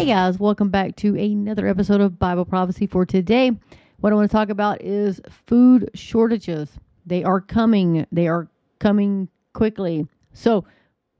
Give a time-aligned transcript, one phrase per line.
[0.00, 3.52] Hey guys, welcome back to another episode of Bible Prophecy for today.
[3.98, 6.70] What I want to talk about is food shortages.
[7.04, 10.08] They are coming, they are coming quickly.
[10.32, 10.64] So,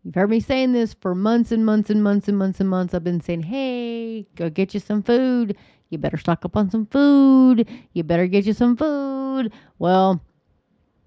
[0.03, 2.95] you've heard me saying this for months and months and months and months and months.
[2.95, 5.58] I've been saying, hey, go get you some food.
[5.90, 7.68] You better stock up on some food.
[7.93, 9.53] You better get you some food.
[9.79, 10.22] Well,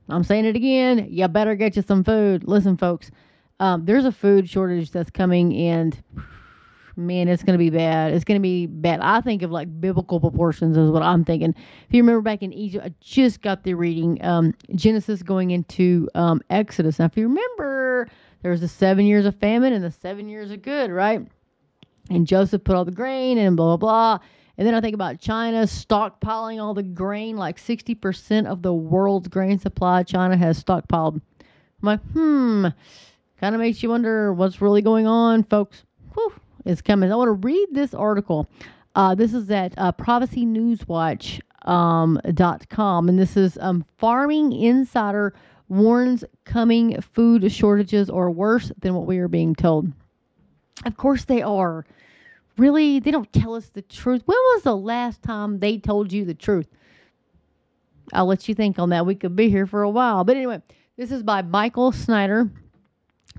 [0.09, 1.07] I'm saying it again.
[1.09, 2.43] You better get you some food.
[2.43, 3.09] Listen, folks,
[3.59, 5.97] um, there's a food shortage that's coming, and
[6.95, 8.13] man, it's going to be bad.
[8.13, 8.99] It's going to be bad.
[9.01, 11.53] I think of like biblical proportions is what I'm thinking.
[11.87, 16.09] If you remember back in Egypt, I just got the reading um, Genesis going into
[16.15, 16.99] um, Exodus.
[16.99, 18.07] Now, if you remember,
[18.41, 21.25] there was the seven years of famine and the seven years of good, right?
[22.09, 24.25] And Joseph put all the grain and blah, blah, blah.
[24.57, 29.27] And then I think about China stockpiling all the grain, like 60% of the world's
[29.27, 31.15] grain supply China has stockpiled.
[31.15, 31.21] I'm
[31.81, 32.67] like, hmm,
[33.39, 35.83] kind of makes you wonder what's really going on, folks.
[36.13, 36.33] Whew,
[36.65, 37.11] it's coming.
[37.11, 38.49] I want to read this article.
[38.95, 45.33] Uh, this is at uh, prophecynewswatch.com, um, and this is um, Farming Insider
[45.69, 49.91] warns coming food shortages are worse than what we are being told.
[50.85, 51.85] Of course, they are
[52.57, 54.21] really they don't tell us the truth.
[54.25, 56.67] When was the last time they told you the truth?
[58.11, 59.05] I'll let you think on that.
[59.05, 60.23] We could be here for a while.
[60.23, 60.61] But anyway,
[60.97, 62.49] this is by Michael Snyder.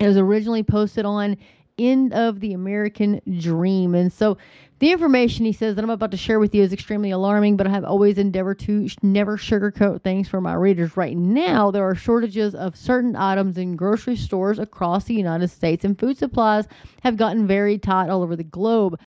[0.00, 1.36] It was originally posted on
[1.78, 3.94] End of the American Dream.
[3.94, 4.38] And so
[4.78, 7.66] the information he says that I'm about to share with you is extremely alarming, but
[7.66, 10.96] I have always endeavored to sh- never sugarcoat things for my readers.
[10.96, 15.84] Right now, there are shortages of certain items in grocery stores across the United States,
[15.84, 16.66] and food supplies
[17.02, 19.00] have gotten very tight all over the globe.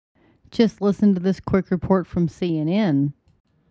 [0.50, 3.12] Just listen to this quick report from CNN.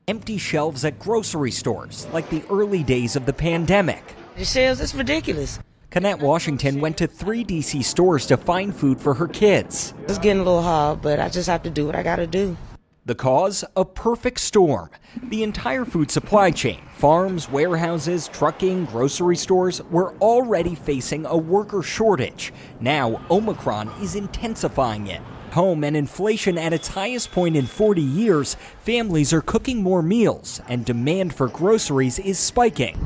[0.08, 4.16] Empty shelves at grocery stores, like the early days of the pandemic.
[4.38, 5.60] The sales, it's ridiculous.
[5.90, 9.94] Canette Washington went to three DC stores to find food for her kids.
[10.04, 12.58] It's getting a little hard, but I just have to do what I gotta do.
[13.06, 13.64] The cause?
[13.78, 14.90] A perfect storm.
[15.24, 21.82] The entire food supply chain, farms, warehouses, trucking, grocery stores, were already facing a worker
[21.82, 22.52] shortage.
[22.82, 25.22] Now, Omicron is intensifying it.
[25.52, 30.60] Home and inflation at its highest point in 40 years, families are cooking more meals,
[30.68, 32.98] and demand for groceries is spiking.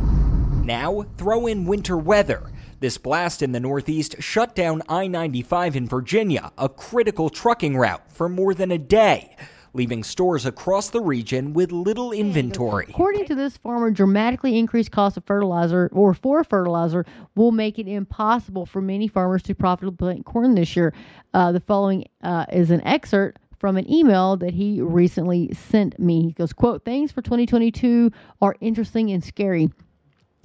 [0.65, 2.51] Now, throw in winter weather.
[2.81, 8.11] This blast in the Northeast shut down I 95 in Virginia, a critical trucking route,
[8.11, 9.35] for more than a day,
[9.75, 12.87] leaving stores across the region with little inventory.
[12.89, 17.05] According to this farmer, dramatically increased cost of fertilizer or for fertilizer
[17.35, 20.91] will make it impossible for many farmers to profitably plant corn this year.
[21.35, 26.23] Uh, the following uh, is an excerpt from an email that he recently sent me.
[26.23, 28.11] He goes, quote, things for 2022
[28.41, 29.69] are interesting and scary.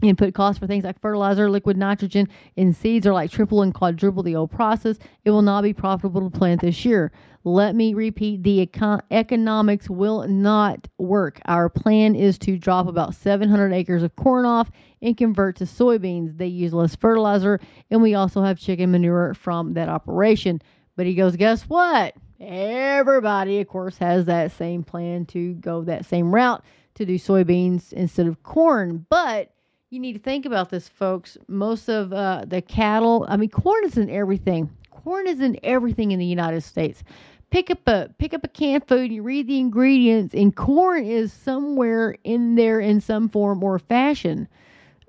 [0.03, 4.23] Input costs for things like fertilizer, liquid nitrogen, and seeds are like triple and quadruple
[4.23, 4.99] the old process.
[5.25, 7.13] It will not be profitable to plant this year.
[7.45, 11.41] Let me repeat the econ- economics will not work.
[11.47, 14.71] Our plan is to drop about 700 acres of corn off
[15.01, 16.37] and convert to soybeans.
[16.37, 20.61] They use less fertilizer, and we also have chicken manure from that operation.
[20.97, 22.15] But he goes, guess what?
[22.39, 26.63] Everybody, of course, has that same plan to go that same route
[26.97, 29.07] to do soybeans instead of corn.
[29.09, 29.53] But
[29.97, 31.39] you need to think about this, folks.
[31.49, 34.69] Most of uh, the cattle, I mean, corn is in everything.
[34.91, 37.03] Corn is in everything in the United States.
[37.49, 41.33] Pick up a pick up a canned food, you read the ingredients, and corn is
[41.33, 44.49] somewhere in there in some form or fashion.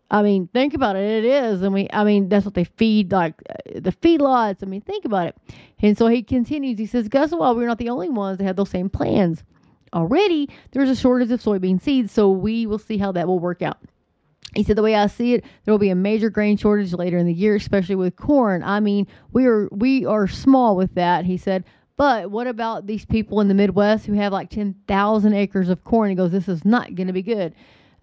[0.09, 1.04] I mean, think about it.
[1.04, 1.64] It is.
[1.64, 4.64] I mean, I mean that's what they feed like uh, the feedlots.
[4.64, 5.38] I mean, think about it.
[5.81, 6.80] And so he continues.
[6.80, 7.58] He says, "Guess what?
[7.58, 9.44] We're not the only ones that have those same plans.
[9.94, 13.62] Already, there's a shortage of soybean seeds, so we will see how that will work
[13.62, 13.80] out."
[14.57, 17.18] He said, the way I see it, there will be a major grain shortage later
[17.18, 18.63] in the year, especially with corn.
[18.63, 21.25] I mean, we are we are small with that.
[21.25, 21.63] He said,
[21.95, 25.84] but what about these people in the Midwest who have like ten thousand acres of
[25.84, 26.09] corn?
[26.09, 27.53] He goes, this is not going to be good.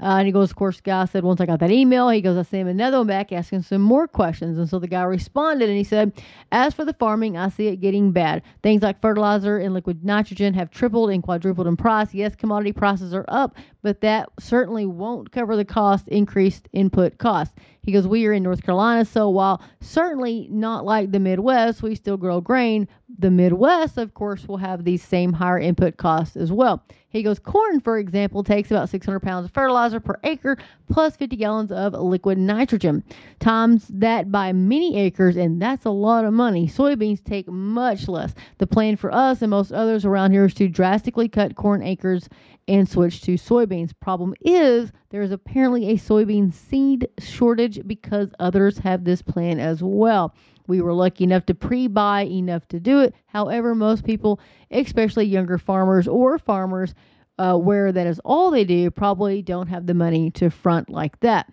[0.01, 2.37] Uh, and he goes, of course, guy said, once I got that email, he goes,
[2.37, 4.59] I sent him another one back asking some more questions.
[4.59, 6.13] And so the guy responded and he said,
[6.51, 8.43] as for the farming, I see it getting bad.
[8.63, 12.13] Things like fertilizer and liquid nitrogen have tripled and quadrupled in price.
[12.13, 17.55] Yes, commodity prices are up, but that certainly won't cover the cost, increased input costs.
[17.83, 21.95] He goes, we are in North Carolina, so while certainly not like the Midwest, we
[21.95, 22.89] still grow grain.
[23.17, 26.85] The Midwest, of course, will have these same higher input costs as well.
[27.09, 30.59] He goes, corn, for example, takes about 600 pounds of fertilizer per acre
[30.93, 33.05] plus 50 gallons of liquid nitrogen.
[33.39, 36.67] Times that by many acres, and that's a lot of money.
[36.67, 38.35] Soybeans take much less.
[38.59, 42.29] The plan for us and most others around here is to drastically cut corn acres
[42.67, 43.93] and switch to soybeans.
[44.01, 49.85] Problem is, there is apparently a soybean seed shortage because others have this plan as
[49.85, 50.35] well.
[50.67, 53.15] We were lucky enough to pre buy enough to do it.
[53.27, 54.41] However, most people,
[54.71, 56.95] especially younger farmers or farmers,
[57.39, 61.19] uh, where that is all they do, probably don't have the money to front like
[61.21, 61.51] that.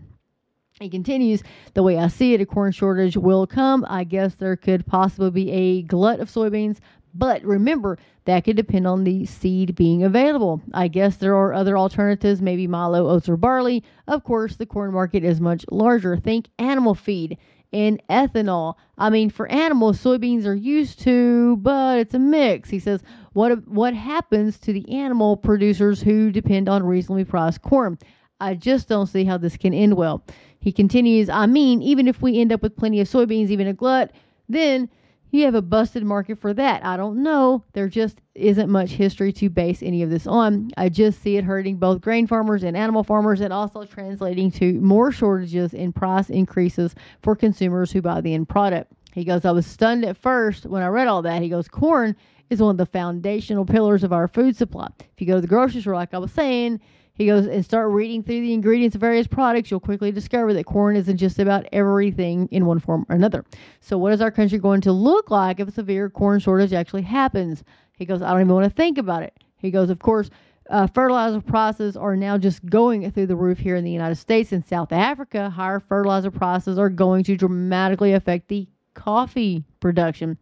[0.79, 1.43] He continues,
[1.73, 3.85] the way I see it, a corn shortage will come.
[3.87, 6.79] I guess there could possibly be a glut of soybeans,
[7.13, 10.61] but remember, that could depend on the seed being available.
[10.73, 13.83] I guess there are other alternatives, maybe milo, oats, or barley.
[14.07, 16.17] Of course, the corn market is much larger.
[16.17, 17.37] Think animal feed
[17.73, 18.75] and ethanol.
[18.97, 22.69] I mean, for animals, soybeans are used to, but it's a mix.
[22.69, 23.01] He says,
[23.33, 27.97] what what happens to the animal producers who depend on reasonably priced corn?
[28.39, 30.23] I just don't see how this can end well.
[30.59, 33.73] He continues, I mean, even if we end up with plenty of soybeans, even a
[33.73, 34.11] glut,
[34.49, 34.89] then
[35.31, 36.85] you have a busted market for that.
[36.85, 37.63] I don't know.
[37.73, 40.71] There just isn't much history to base any of this on.
[40.77, 44.73] I just see it hurting both grain farmers and animal farmers and also translating to
[44.81, 46.93] more shortages and price increases
[47.23, 48.91] for consumers who buy the end product.
[49.13, 51.41] He goes, I was stunned at first when I read all that.
[51.41, 52.15] He goes, corn
[52.49, 54.89] is one of the foundational pillars of our food supply.
[54.99, 56.81] If you go to the grocery store, like I was saying,
[57.13, 59.69] he goes and start reading through the ingredients of various products.
[59.69, 63.45] You'll quickly discover that corn isn't just about everything in one form or another.
[63.79, 67.03] So, what is our country going to look like if a severe corn shortage actually
[67.03, 67.63] happens?
[67.97, 69.33] He goes, I don't even want to think about it.
[69.57, 70.29] He goes, of course,
[70.69, 74.51] uh, fertilizer prices are now just going through the roof here in the United States
[74.53, 75.49] and South Africa.
[75.49, 80.37] Higher fertilizer prices are going to dramatically affect the coffee production.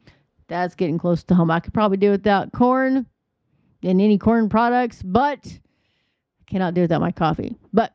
[0.47, 1.51] That's getting close to home.
[1.51, 3.07] I could probably do without corn
[3.83, 5.59] and any corn products, but
[6.49, 7.55] cannot do without my coffee.
[7.73, 7.93] But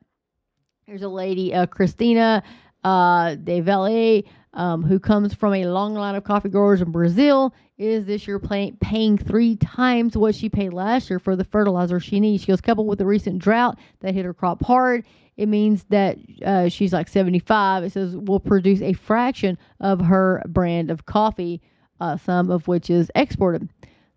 [0.87, 2.43] there's a lady, uh, Christina
[2.83, 4.23] uh, de Valle,
[4.53, 8.39] um, who comes from a long line of coffee growers in Brazil, is this year
[8.39, 12.43] pay- paying three times what she paid last year for the fertilizer she needs.
[12.43, 15.05] She goes, coupled with the recent drought that hit her crop hard,
[15.37, 17.83] it means that uh, she's like 75.
[17.83, 21.61] It says will produce a fraction of her brand of coffee,
[21.99, 23.69] uh, some of which is exported.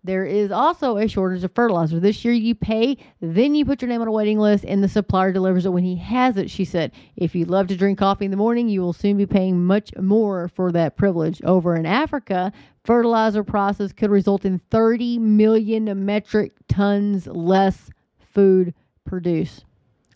[0.04, 1.98] There is also a shortage of fertilizer.
[1.98, 4.88] This year you pay, then you put your name on a waiting list, and the
[4.88, 6.92] supplier delivers it when he has it, she said.
[7.16, 9.94] If you love to drink coffee in the morning, you will soon be paying much
[9.96, 11.42] more for that privilege.
[11.42, 12.52] Over in Africa,
[12.84, 18.72] fertilizer prices could result in 30 million metric tons less food
[19.04, 19.64] produced.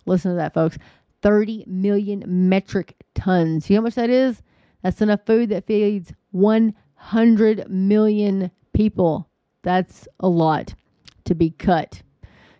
[0.07, 0.79] Listen to that, folks.
[1.23, 3.69] 30 million metric tons.
[3.69, 4.43] You know how much that is?
[4.83, 9.29] That's enough food that feeds 100 million people.
[9.63, 10.75] That's a lot
[11.25, 12.03] to be cut.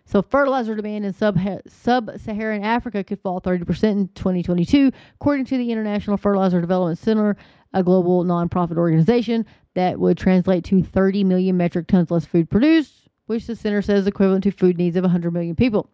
[0.05, 5.71] So fertilizer demand in sub sub-Saharan Africa could fall 30% in 2022, according to the
[5.71, 7.37] International Fertilizer Development Center,
[7.73, 13.07] a global nonprofit organization that would translate to 30 million metric tons less food produced,
[13.25, 15.89] which the center says is equivalent to food needs of 100 million people.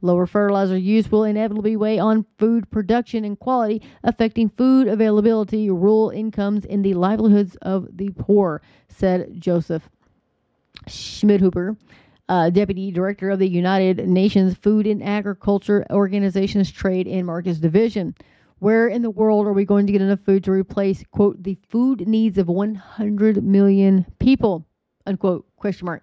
[0.00, 6.08] Lower fertilizer use will inevitably weigh on food production and quality, affecting food availability, rural
[6.08, 9.90] incomes, and the livelihoods of the poor, said Joseph
[10.90, 11.76] Schmidhuber,
[12.28, 18.14] uh, Deputy Director of the United Nations Food and Agriculture Organization's Trade and Markets Division.
[18.60, 21.56] Where in the world are we going to get enough food to replace, quote, the
[21.68, 24.66] food needs of 100 million people,
[25.06, 26.02] unquote, question mark.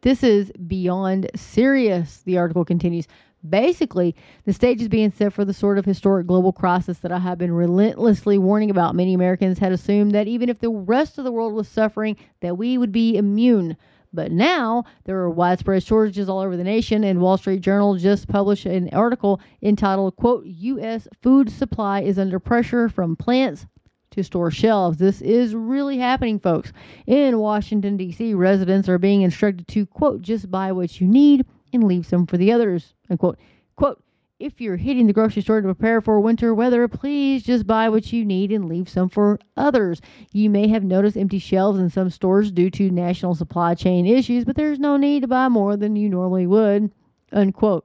[0.00, 3.06] This is beyond serious, the article continues.
[3.48, 4.14] Basically,
[4.44, 7.38] the stage is being set for the sort of historic global crisis that I have
[7.38, 8.94] been relentlessly warning about.
[8.94, 12.56] Many Americans had assumed that even if the rest of the world was suffering, that
[12.56, 13.76] we would be immune.
[14.12, 18.28] But now there are widespread shortages all over the nation, and Wall Street Journal just
[18.28, 21.08] published an article entitled, quote, U.S.
[21.22, 23.66] food supply is under pressure from plants
[24.12, 24.98] to store shelves.
[24.98, 26.72] This is really happening, folks.
[27.06, 31.84] In Washington, D.C., residents are being instructed to, quote, just buy what you need and
[31.84, 32.94] leave some for the others.
[33.10, 33.38] Unquote.
[33.76, 34.02] Quote,
[34.38, 38.12] if you're hitting the grocery store to prepare for winter weather, please just buy what
[38.12, 40.00] you need and leave some for others.
[40.32, 44.44] You may have noticed empty shelves in some stores due to national supply chain issues,
[44.44, 46.92] but there's no need to buy more than you normally would.
[47.32, 47.84] Unquote.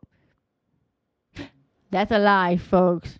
[1.90, 3.18] That's a lie, folks.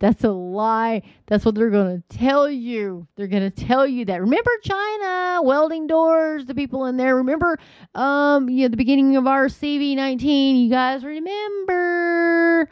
[0.00, 1.02] That's a lie.
[1.26, 3.08] That's what they're going to tell you.
[3.16, 4.20] They're going to tell you that.
[4.20, 7.16] Remember China welding doors, the people in there.
[7.16, 7.58] Remember
[7.94, 12.70] um you know the beginning of our CV19, you guys remember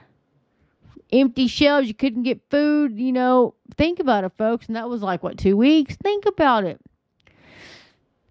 [1.12, 3.54] empty shelves, you couldn't get food, you know.
[3.76, 4.66] Think about it, folks.
[4.66, 5.97] And that was like what, 2 weeks?
[5.97, 6.80] Think about it.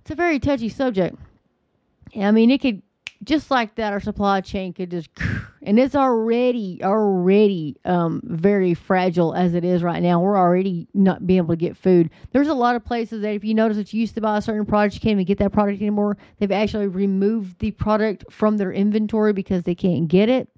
[0.01, 1.17] It's a very touchy subject.
[2.15, 2.81] I mean, it could
[3.23, 5.09] just like that, our supply chain could just,
[5.61, 10.19] and it's already already um, very fragile as it is right now.
[10.19, 12.09] We're already not being able to get food.
[12.31, 14.41] There's a lot of places that if you notice that you used to buy a
[14.41, 16.17] certain product, you can't even get that product anymore.
[16.39, 20.49] They've actually removed the product from their inventory because they can't get it.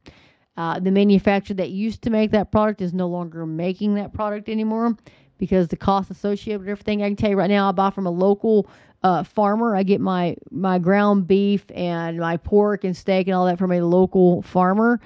[0.57, 4.49] Uh, the manufacturer that used to make that product is no longer making that product
[4.49, 4.97] anymore
[5.37, 7.03] because the cost associated with everything.
[7.03, 8.67] I can tell you right now, I buy from a local
[9.03, 9.75] uh, farmer.
[9.75, 13.71] I get my my ground beef and my pork and steak and all that from
[13.71, 14.99] a local farmer.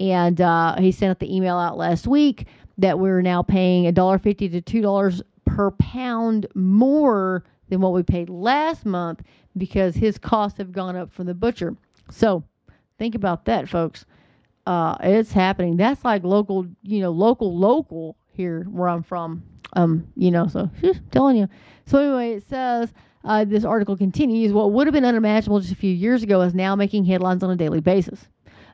[0.00, 2.46] And uh, he sent out the email out last week
[2.78, 7.92] that we're now paying a dollar fifty to two dollars per pound more than what
[7.92, 9.22] we paid last month
[9.56, 11.76] because his costs have gone up from the butcher.
[12.10, 12.44] So
[12.98, 14.04] think about that, folks.
[14.66, 15.76] Uh, it's happening.
[15.76, 19.42] That's like local, you know, local, local here where I'm from.
[19.74, 20.70] Um, you know, so
[21.10, 21.48] telling you.
[21.86, 22.92] So anyway, it says
[23.24, 24.52] uh, this article continues.
[24.52, 27.50] What would have been unimaginable just a few years ago is now making headlines on
[27.50, 28.28] a daily basis.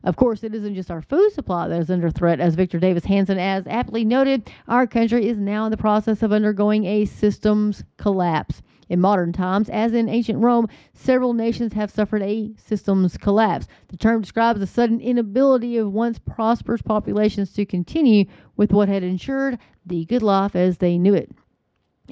[0.04, 2.38] Of course, it isn't just our food supply that is under threat.
[2.38, 6.30] As Victor Davis Hanson has aptly noted, our country is now in the process of
[6.30, 8.60] undergoing a systems collapse.
[8.90, 13.66] In modern times, as in ancient Rome, several nations have suffered a systems collapse.
[13.88, 18.26] The term describes the sudden inability of once prosperous populations to continue
[18.58, 21.30] with what had ensured the good life as they knew it.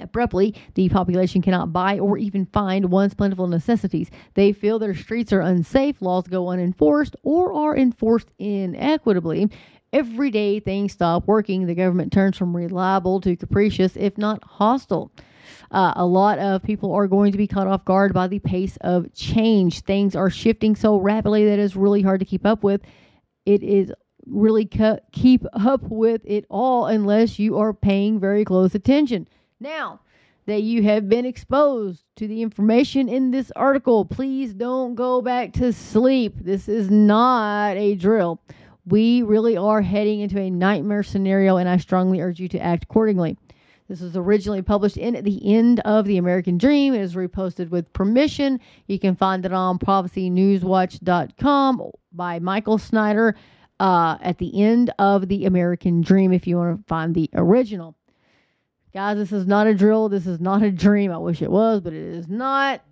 [0.00, 4.10] Abruptly, the population cannot buy or even find once plentiful necessities.
[4.34, 9.52] They feel their streets are unsafe, laws go unenforced, or are enforced inequitably.
[9.92, 11.66] Every day things stop working.
[11.66, 15.12] The government turns from reliable to capricious, if not hostile.
[15.70, 18.78] Uh, a lot of people are going to be caught off guard by the pace
[18.80, 19.80] of change.
[19.80, 22.80] Things are shifting so rapidly that it's really hard to keep up with.
[23.44, 23.92] It is
[24.24, 29.28] really cu- keep up with it all unless you are paying very close attention.
[29.62, 30.00] Now,
[30.46, 35.52] that you have been exposed to the information in this article, please don't go back
[35.52, 36.34] to sleep.
[36.40, 38.40] This is not a drill.
[38.86, 42.82] We really are heading into a nightmare scenario, and I strongly urge you to act
[42.82, 43.38] accordingly.
[43.86, 46.92] This was originally published in at the end of The American Dream.
[46.92, 48.58] It is reposted with permission.
[48.88, 53.36] You can find it on prophecynewswatch.com by Michael Snyder
[53.78, 57.94] uh, at the end of The American Dream if you want to find the original.
[58.94, 60.10] Guys, this is not a drill.
[60.10, 61.10] This is not a dream.
[61.10, 62.82] I wish it was, but it is not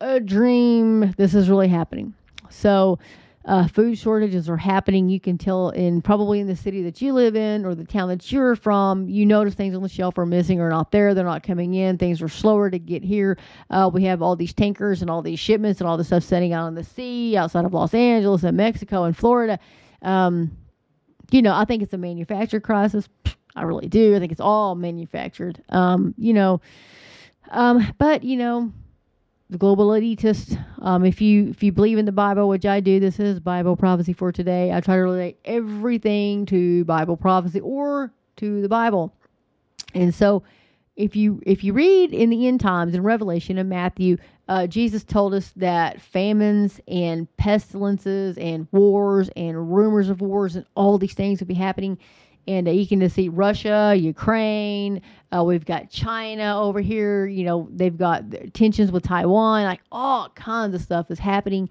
[0.00, 1.12] a dream.
[1.18, 2.14] This is really happening.
[2.48, 2.98] So,
[3.44, 5.10] uh, food shortages are happening.
[5.10, 8.08] You can tell in probably in the city that you live in or the town
[8.08, 9.06] that you're from.
[9.06, 11.12] You notice things on the shelf are missing or not there.
[11.12, 11.98] They're not coming in.
[11.98, 13.36] Things are slower to get here.
[13.68, 16.54] Uh, we have all these tankers and all these shipments and all this stuff setting
[16.54, 19.58] out on the sea outside of Los Angeles and Mexico and Florida.
[20.00, 20.56] Um,
[21.30, 23.10] you know, I think it's a manufacturer crisis.
[23.56, 24.16] I really do.
[24.16, 25.62] I think it's all manufactured.
[25.68, 26.60] Um, you know,
[27.50, 28.72] um, but you know,
[29.50, 30.62] the global elitist.
[30.80, 33.76] Um, if you if you believe in the Bible, which I do, this is Bible
[33.76, 34.72] prophecy for today.
[34.72, 39.14] I try to relate everything to Bible prophecy or to the Bible,
[39.94, 40.42] and so
[40.96, 44.16] if you if you read in the end times in Revelation and Matthew,
[44.48, 50.66] uh, Jesus told us that famines and pestilences and wars and rumors of wars and
[50.74, 51.98] all these things would be happening
[52.46, 55.00] and uh, you can just see Russia, Ukraine.
[55.34, 57.26] Uh, we've got China over here.
[57.26, 59.64] You know, they've got tensions with Taiwan.
[59.64, 61.68] Like all kinds of stuff is happening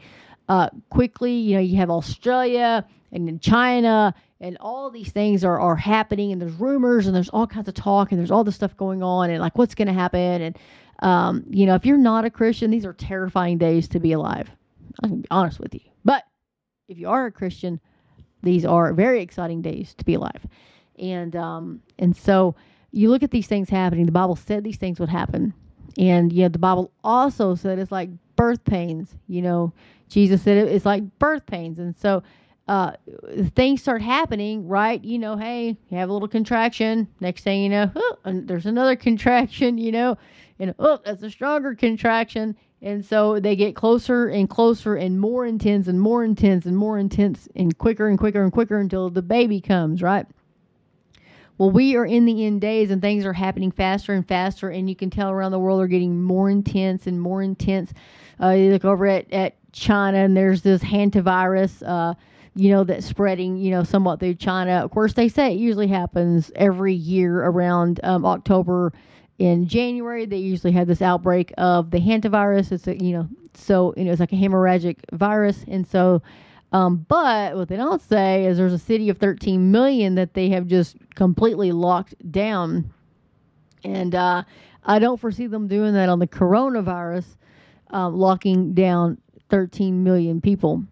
[0.49, 1.33] uh, quickly.
[1.33, 6.31] You know, you have Australia and then China, and all these things are are happening.
[6.31, 9.03] And there's rumors and there's all kinds of talk and there's all this stuff going
[9.03, 10.41] on and like what's going to happen.
[10.41, 10.57] And
[10.99, 14.49] um, you know, if you're not a Christian, these are terrifying days to be alive.
[15.03, 16.23] I can be honest with you, but
[16.87, 17.79] if you are a Christian
[18.43, 20.45] these are very exciting days to be alive.
[20.99, 22.55] And um, and so
[22.91, 24.05] you look at these things happening.
[24.05, 25.53] The Bible said these things would happen.
[25.97, 29.15] And yeah, the Bible also said it's like birth pains.
[29.27, 29.73] You know,
[30.09, 31.79] Jesus said it's like birth pains.
[31.79, 32.21] And so
[32.67, 32.93] uh,
[33.55, 35.03] things start happening, right?
[35.03, 37.07] You know, hey, you have a little contraction.
[37.19, 40.17] Next thing you know, oh, there's another contraction, you know,
[40.59, 42.55] and oh, that's a stronger contraction.
[42.83, 46.99] And so they get closer and closer and more intense and more intense and more
[46.99, 50.27] intense and quicker and quicker and quicker until the baby comes, right?
[51.57, 54.89] Well, we are in the end days and things are happening faster and faster, and
[54.89, 57.93] you can tell around the world are getting more intense and more intense.
[58.41, 62.15] Uh, you look over at, at China and there's this hantavirus, uh,
[62.53, 64.83] you know, that's spreading, you know, somewhat through China.
[64.83, 68.91] Of course, they say it usually happens every year around um, October
[69.39, 72.71] in January, they usually have this outbreak of the hantavirus.
[72.71, 76.21] It's a, you know, so you know, it's like a hemorrhagic virus, and so.
[76.71, 80.49] Um, but what they don't say is there's a city of 13 million that they
[80.49, 82.91] have just completely locked down,
[83.83, 84.41] and uh,
[84.83, 87.25] I don't foresee them doing that on the coronavirus,
[87.91, 90.83] um, locking down 13 million people.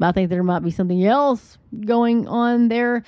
[0.00, 3.04] I think there might be something else going on there.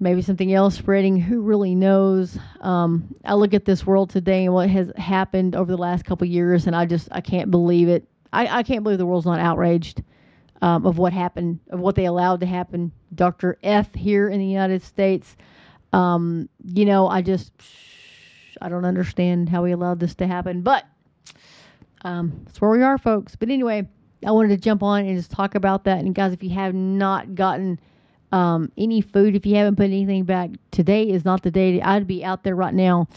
[0.00, 1.20] Maybe something else spreading.
[1.20, 2.38] Who really knows?
[2.60, 6.26] Um, I look at this world today and what has happened over the last couple
[6.26, 8.08] years, and I just I can't believe it.
[8.32, 10.02] I, I can't believe the world's not outraged
[10.62, 12.92] um, of what happened, of what they allowed to happen.
[13.14, 13.58] Dr.
[13.62, 15.36] F here in the United States.
[15.92, 17.52] Um, you know, I just
[18.60, 20.84] I don't understand how we allowed this to happen, but
[22.02, 23.36] um, that's where we are, folks.
[23.36, 23.88] But anyway,
[24.24, 25.98] I wanted to jump on and just talk about that.
[25.98, 27.80] And guys, if you have not gotten
[28.32, 31.80] um, any food, if you haven't put anything back, today is not the day.
[31.80, 33.08] I'd be out there right now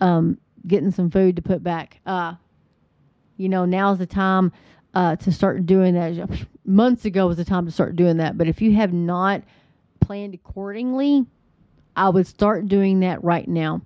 [0.00, 2.00] um, getting some food to put back.
[2.04, 2.34] Uh,
[3.36, 4.52] you know, now's the time
[4.94, 6.46] uh, to start doing that.
[6.64, 8.36] Months ago was the time to start doing that.
[8.36, 9.42] But if you have not
[10.00, 11.24] planned accordingly,
[11.96, 13.82] I would start doing that right now.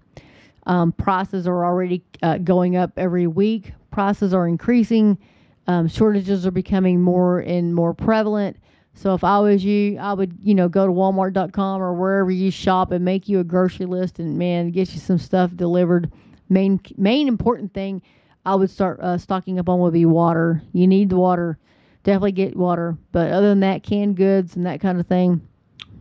[0.67, 3.73] Um, prices are already uh, going up every week.
[3.91, 5.19] Prices are increasing.
[5.67, 8.57] Um, shortages are becoming more and more prevalent.
[8.95, 12.51] So if I was you, I would, you know, go to walmart.com or wherever you
[12.51, 16.13] shop and make you a grocery list and man, get you some stuff delivered.
[16.49, 18.03] Main main important thing
[18.45, 20.63] I would start uh, stocking up on would be water.
[20.73, 21.59] You need the water.
[22.03, 22.97] Definitely get water.
[23.13, 25.47] But other than that, canned goods and that kind of thing,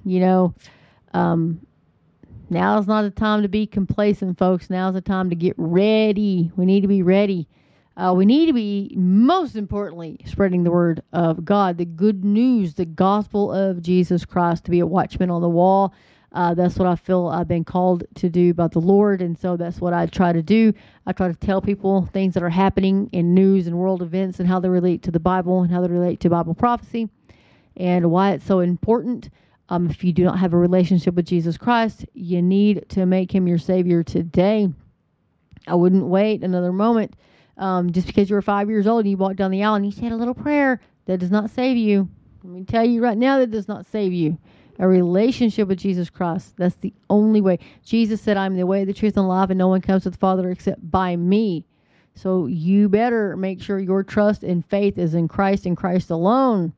[0.03, 0.55] you know,
[1.13, 1.65] um,
[2.49, 4.69] now is not the time to be complacent, folks.
[4.69, 6.51] Now is the time to get ready.
[6.55, 7.47] We need to be ready.
[8.01, 12.73] Uh, we need to be, most importantly, spreading the word of God, the good news,
[12.73, 15.93] the gospel of Jesus Christ, to be a watchman on the wall.
[16.31, 19.21] Uh, that's what I feel I've been called to do by the Lord.
[19.21, 20.73] And so that's what I try to do.
[21.05, 24.49] I try to tell people things that are happening in news and world events and
[24.49, 27.07] how they relate to the Bible and how they relate to Bible prophecy
[27.77, 29.29] and why it's so important.
[29.69, 33.31] Um, if you do not have a relationship with Jesus Christ, you need to make
[33.31, 34.69] him your Savior today.
[35.67, 37.13] I wouldn't wait another moment
[37.61, 39.85] um, just because you were five years old and you walked down the aisle and
[39.85, 42.09] you said a little prayer, that does not save you.
[42.43, 44.37] Let me tell you right now, that does not save you.
[44.79, 47.59] A relationship with Jesus Christ, that's the only way.
[47.85, 50.17] Jesus said, I'm the way, the truth, and life, and no one comes to the
[50.17, 51.65] Father except by me.
[52.15, 56.73] So you better make sure your trust and faith is in Christ and Christ alone.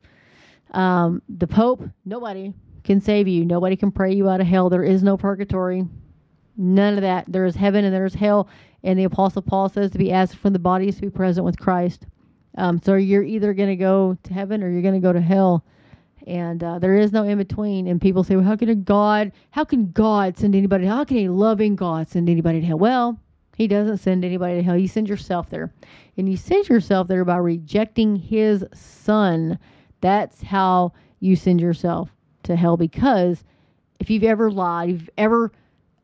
[0.72, 3.46] Um, the Pope, nobody can save you.
[3.46, 4.70] Nobody can pray you out of hell.
[4.70, 5.86] There is no purgatory.
[6.58, 7.26] None of that.
[7.28, 8.48] There is heaven and there is hell.
[8.84, 11.46] And the Apostle Paul says to be absent from the body is to be present
[11.46, 12.06] with Christ.
[12.58, 15.22] Um, so you're either going to go to heaven or you're going to go to
[15.22, 15.63] hell.
[16.28, 17.88] And uh, there is no in between.
[17.88, 21.18] And people say, well, how can a God, how can God send anybody, how can
[21.18, 22.80] a loving God send anybody to hell?
[22.80, 23.20] Well,
[23.56, 24.78] he doesn't send anybody to hell.
[24.78, 25.74] You send yourself there.
[26.18, 29.60] And you send yourself there by rejecting his son.
[30.02, 32.10] That's how you send yourself
[32.44, 33.44] to hell because
[34.00, 35.52] if you've ever lied, you've ever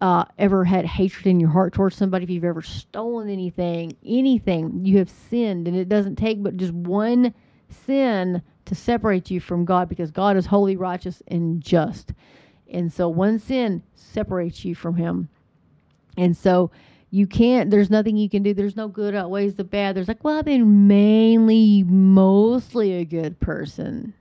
[0.01, 4.85] uh, ever had hatred in your heart towards somebody, if you've ever stolen anything, anything,
[4.85, 5.67] you have sinned.
[5.67, 7.33] And it doesn't take but just one
[7.69, 12.13] sin to separate you from God because God is holy, righteous, and just.
[12.71, 15.27] And so one sin separates you from Him.
[16.17, 16.71] And so
[17.11, 18.53] you can't, there's nothing you can do.
[18.53, 19.95] There's no good outweighs the bad.
[19.95, 24.13] There's like, well, I've been mainly, mostly a good person.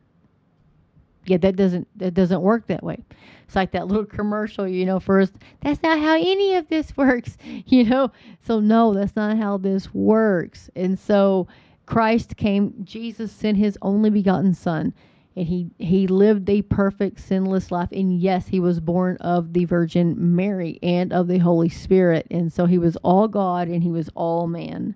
[1.28, 3.02] Yeah, that doesn't that doesn't work that way.
[3.44, 7.36] It's like that little commercial, you know, first, that's not how any of this works,
[7.66, 8.12] you know.
[8.46, 10.70] So no, that's not how this works.
[10.76, 11.48] And so
[11.86, 14.92] Christ came, Jesus sent his only begotten son
[15.38, 19.64] and he he lived a perfect sinless life and yes he was born of the
[19.66, 23.90] virgin mary and of the holy spirit and so he was all god and he
[23.90, 24.94] was all man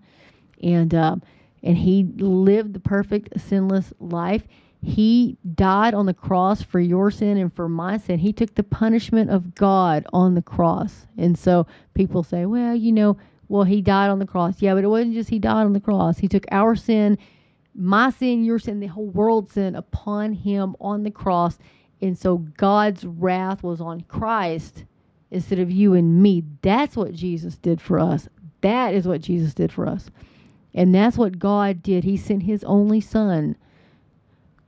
[0.62, 1.14] and uh,
[1.62, 4.42] and he lived the perfect sinless life
[4.83, 8.18] he died on the cross for your sin and for my sin.
[8.18, 11.07] He took the punishment of God on the cross.
[11.16, 13.16] And so people say, well, you know,
[13.49, 14.61] well, he died on the cross.
[14.61, 16.18] Yeah, but it wasn't just he died on the cross.
[16.18, 17.16] He took our sin,
[17.77, 21.59] my sin, your sin, the whole world's sin upon him on the cross.
[22.01, 24.85] And so God's wrath was on Christ
[25.31, 26.42] instead of you and me.
[26.61, 28.29] That's what Jesus did for us.
[28.62, 30.11] That is what Jesus did for us.
[30.75, 32.03] And that's what God did.
[32.03, 33.57] He sent his only son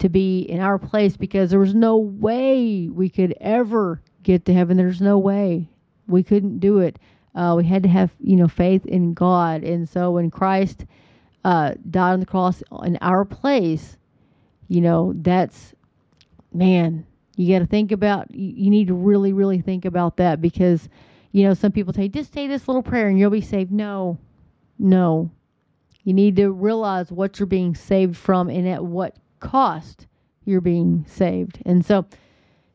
[0.05, 4.53] to be in our place because there was no way we could ever get to
[4.53, 4.77] heaven.
[4.77, 5.71] There's no way
[6.07, 6.99] we couldn't do it.
[7.35, 10.85] Uh, we had to have you know faith in God, and so when Christ
[11.43, 13.97] uh, died on the cross in our place,
[14.69, 15.73] you know that's
[16.53, 17.07] man.
[17.37, 18.31] You got to think about.
[18.31, 20.91] You, you need to really, really think about that because
[21.33, 23.73] you know some people say just say this little prayer and you'll be saved.
[23.73, 24.19] No,
[24.79, 25.31] no.
[26.03, 30.07] You need to realize what you're being saved from and at what cost
[30.45, 31.61] you're being saved.
[31.65, 32.07] And so,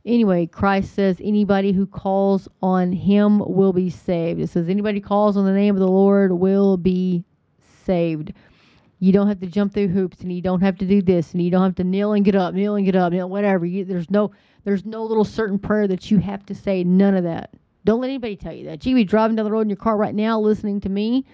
[0.05, 4.39] anyway, Christ says anybody who calls on him will be saved.
[4.39, 7.23] It says anybody calls on the name of the Lord will be
[7.86, 8.34] saved.
[8.99, 11.41] You don't have to jump through hoops, and you don't have to do this, and
[11.41, 13.65] you don't have to kneel and get up, kneel and get up, kneel, whatever.
[13.65, 14.32] You, there's no
[14.65, 16.84] there's no little certain prayer that you have to say.
[16.84, 17.53] None of that.
[17.86, 18.86] Don't let anybody tell you that.
[18.86, 21.25] You be driving down the road in your car right now, listening to me,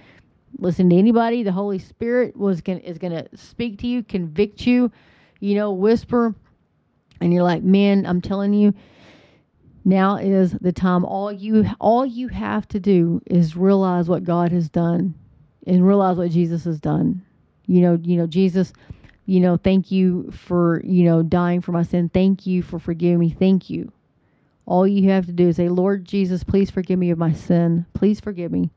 [0.59, 1.41] listening to anybody.
[1.41, 4.91] The Holy Spirit was gonna is gonna speak to you, convict you,
[5.39, 6.33] you know, whisper,
[7.21, 8.73] and you're like, man, I'm telling you,
[9.83, 11.05] now is the time.
[11.05, 15.15] All you all you have to do is realize what God has done,
[15.67, 17.23] and realize what Jesus has done.
[17.67, 18.73] You know, you know, Jesus
[19.25, 22.09] you know, thank you for, you know, dying for my sin.
[22.09, 23.29] Thank you for forgiving me.
[23.31, 23.91] Thank you.
[24.67, 27.85] All you have to do is say, Lord Jesus, please forgive me of my sin.
[27.93, 28.71] Please forgive me.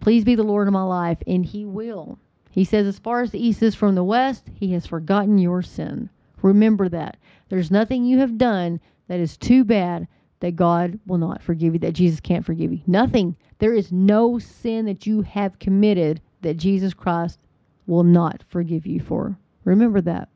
[0.00, 1.18] Please be the Lord of my life.
[1.26, 2.18] And He will.
[2.52, 5.62] He says, as far as the east is from the west, He has forgotten your
[5.62, 6.10] sin.
[6.42, 7.16] Remember that.
[7.48, 10.06] There's nothing you have done that is too bad
[10.40, 12.80] that God will not forgive you, that Jesus can't forgive you.
[12.86, 13.36] Nothing.
[13.58, 17.40] There is no sin that you have committed that Jesus Christ
[17.86, 19.36] will not forgive you for.
[19.64, 20.28] Remember that.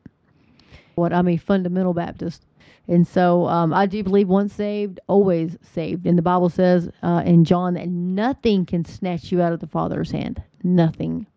[0.95, 2.45] What I'm a fundamental Baptist.
[2.87, 6.07] And so um, I do believe once saved, always saved.
[6.07, 9.67] And the Bible says uh, in John that nothing can snatch you out of the
[9.67, 10.41] Father's hand.
[10.63, 11.27] Nothing.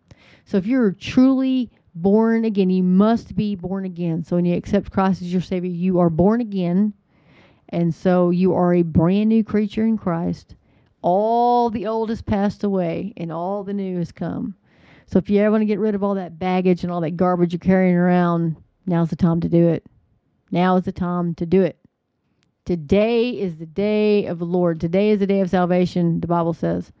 [0.51, 4.21] So if you're truly born again, you must be born again.
[4.21, 6.93] So when you accept Christ as your Savior, you are born again.
[7.69, 10.55] And so you are a brand new creature in Christ.
[11.01, 14.53] All the old has passed away and all the new has come.
[15.05, 17.15] So if you ever want to get rid of all that baggage and all that
[17.15, 19.85] garbage you're carrying around, now's the time to do it.
[20.51, 21.79] Now is the time to do it.
[22.65, 24.81] Today is the day of the Lord.
[24.81, 26.91] Today is the day of salvation, the Bible says.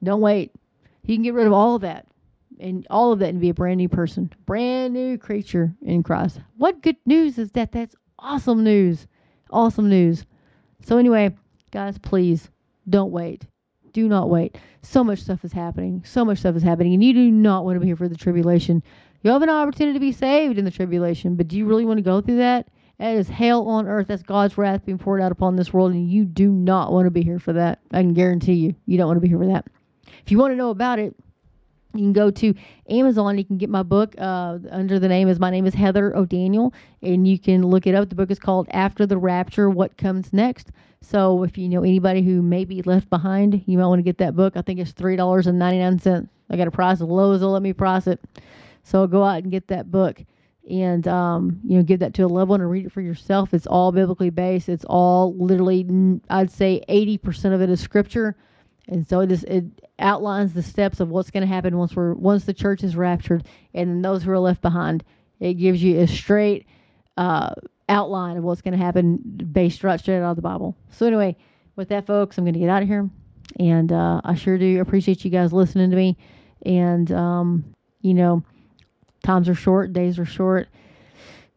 [0.00, 0.52] Don't wait.
[1.06, 2.06] You can get rid of all of that
[2.60, 6.40] and all of that and be a brand new person, brand new creature in Christ.
[6.56, 7.72] What good news is that?
[7.72, 9.06] That's awesome news.
[9.50, 10.24] Awesome news.
[10.82, 11.34] So, anyway,
[11.70, 12.50] guys, please
[12.88, 13.46] don't wait.
[13.92, 14.58] Do not wait.
[14.82, 16.02] So much stuff is happening.
[16.06, 18.16] So much stuff is happening, and you do not want to be here for the
[18.16, 18.82] tribulation.
[19.22, 21.98] You have an opportunity to be saved in the tribulation, but do you really want
[21.98, 22.68] to go through that?
[22.98, 24.08] That is hell on earth.
[24.08, 27.10] That's God's wrath being poured out upon this world, and you do not want to
[27.10, 27.80] be here for that.
[27.92, 29.66] I can guarantee you, you don't want to be here for that.
[30.24, 31.14] If you want to know about it,
[31.94, 32.54] you can go to
[32.88, 33.38] Amazon.
[33.38, 36.72] You can get my book uh, under the name is my name is Heather O'Daniel,
[37.02, 38.08] and you can look it up.
[38.08, 40.70] The book is called After the Rapture: What Comes Next.
[41.02, 44.18] So if you know anybody who may be left behind, you might want to get
[44.18, 44.56] that book.
[44.56, 46.28] I think it's three dollars and ninety nine cents.
[46.50, 48.20] I got a price as low as they'll let me price it.
[48.82, 50.22] So go out and get that book,
[50.68, 53.54] and um, you know give that to a loved one and read it for yourself.
[53.54, 54.68] It's all biblically based.
[54.68, 55.86] It's all literally,
[56.28, 58.36] I'd say, eighty percent of it is scripture,
[58.90, 59.64] and so it is it
[59.98, 63.44] outlines the steps of what's going to happen once we're once the church is raptured,
[63.72, 65.04] and then those who are left behind.
[65.38, 66.66] It gives you a straight
[67.16, 67.54] uh,
[67.88, 69.18] outline of what's going to happen
[69.52, 70.76] based right straight out of the Bible.
[70.90, 71.36] So anyway,
[71.76, 73.08] with that, folks, I'm going to get out of here,
[73.58, 76.18] and uh, I sure do appreciate you guys listening to me.
[76.66, 78.42] And um, you know,
[79.22, 80.68] times are short, days are short,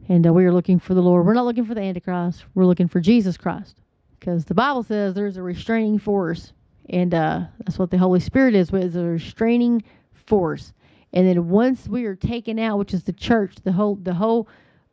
[0.07, 1.25] and uh, we are looking for the Lord.
[1.25, 2.45] We're not looking for the Antichrist.
[2.55, 3.81] We're looking for Jesus Christ,
[4.19, 6.53] because the Bible says there's a restraining force
[6.89, 10.73] and uh, that's what the Holy Spirit is, is a restraining force.
[11.13, 14.47] And then once we are taken out, which is the church, the whole the whole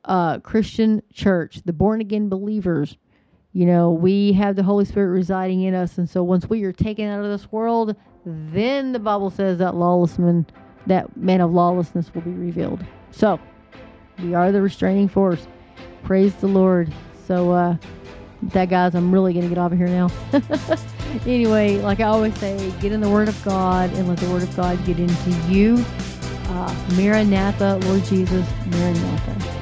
[0.04, 2.96] uh, Christian church, the born again believers,
[3.52, 6.72] you know, we have the Holy Spirit residing in us, and so once we are
[6.72, 10.46] taken out of this world, then the Bible says that lawless man,
[10.86, 12.84] that man of lawlessness, will be revealed.
[13.10, 13.40] So
[14.22, 15.46] we are the restraining force.
[16.04, 16.92] Praise the Lord.
[17.26, 17.50] So.
[17.52, 17.76] uh
[18.42, 20.08] that guys i'm really gonna get off of here now
[21.26, 24.42] anyway like i always say get in the word of god and let the word
[24.42, 25.84] of god get into you.
[26.48, 29.59] Uh, maranatha lord jesus maranatha